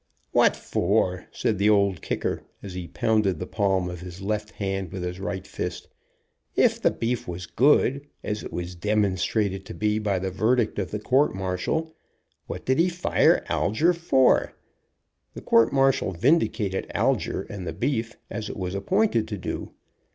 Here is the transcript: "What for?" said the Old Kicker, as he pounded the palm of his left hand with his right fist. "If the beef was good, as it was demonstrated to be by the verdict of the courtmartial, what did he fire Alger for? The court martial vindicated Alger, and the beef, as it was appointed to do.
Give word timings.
"What 0.31 0.55
for?" 0.55 1.27
said 1.31 1.59
the 1.59 1.69
Old 1.69 2.01
Kicker, 2.01 2.41
as 2.63 2.73
he 2.73 2.87
pounded 2.87 3.37
the 3.37 3.45
palm 3.45 3.87
of 3.87 3.99
his 4.01 4.19
left 4.19 4.49
hand 4.53 4.91
with 4.91 5.03
his 5.03 5.19
right 5.19 5.45
fist. 5.45 5.89
"If 6.55 6.81
the 6.81 6.89
beef 6.89 7.27
was 7.27 7.45
good, 7.45 8.07
as 8.23 8.41
it 8.41 8.51
was 8.51 8.73
demonstrated 8.73 9.63
to 9.67 9.75
be 9.75 9.99
by 9.99 10.17
the 10.17 10.31
verdict 10.31 10.79
of 10.79 10.89
the 10.89 10.97
courtmartial, 10.97 11.93
what 12.47 12.65
did 12.65 12.79
he 12.79 12.89
fire 12.89 13.45
Alger 13.47 13.93
for? 13.93 14.55
The 15.35 15.41
court 15.41 15.71
martial 15.71 16.13
vindicated 16.13 16.89
Alger, 16.95 17.43
and 17.43 17.67
the 17.67 17.71
beef, 17.73 18.17
as 18.27 18.49
it 18.49 18.57
was 18.57 18.73
appointed 18.73 19.27
to 19.27 19.37
do. 19.37 19.69